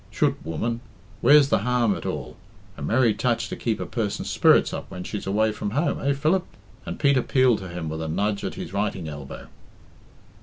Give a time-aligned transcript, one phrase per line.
[0.09, 0.33] "Chut!
[0.43, 0.79] woman;
[1.21, 2.35] where's the harm at all?
[2.75, 6.13] A merry touch to keep a person's spirits up when she's away from home eh,
[6.13, 6.47] Philip?"
[6.87, 9.45] and Pete appealed to him with a nudge at his writing elbow.